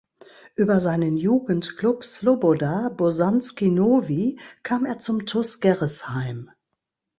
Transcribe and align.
Über 0.55 0.79
seinen 0.79 1.15
Jugendclub 1.15 2.03
Sloboda 2.05 2.89
Bosanski 2.89 3.69
Novi 3.69 4.39
kam 4.63 4.83
er 4.85 4.97
zum 4.97 5.27
TuS 5.27 5.59
Gerresheim. 5.59 6.49